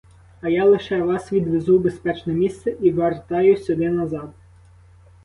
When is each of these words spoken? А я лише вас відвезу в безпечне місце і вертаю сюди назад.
А 0.41 0.49
я 0.49 0.65
лише 0.65 1.01
вас 1.03 1.33
відвезу 1.33 1.79
в 1.79 1.81
безпечне 1.81 2.33
місце 2.33 2.69
і 2.81 2.91
вертаю 2.91 3.57
сюди 3.57 3.89
назад. 3.89 4.29